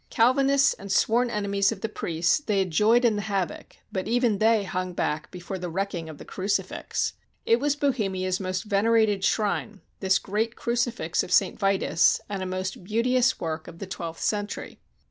[0.09, 4.39] Calvinists and sworn enemies of the priests, they had joyed in the havoc, but even
[4.39, 7.13] they hung back before the wrecking of the crucifix.
[7.45, 11.59] It was Bohemia's most venerated shrine, this great crucifix of St.
[11.59, 14.79] Vitus, and a most beauteous work of the twelfth century.